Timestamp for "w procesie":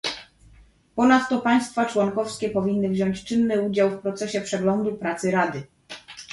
3.89-4.41